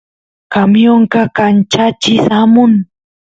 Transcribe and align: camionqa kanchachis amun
camionqa 0.53 1.21
kanchachis 1.37 2.25
amun 2.39 2.73